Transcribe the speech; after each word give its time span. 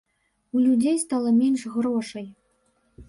У 0.55 0.61
людзей 0.67 0.97
стала 1.03 1.29
менш 1.41 1.61
грошай. 1.75 2.27